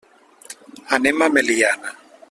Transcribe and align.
Anem 0.97 1.21
a 1.27 1.31
Meliana. 1.37 1.97